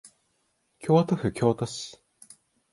[0.79, 2.01] 京都府京都市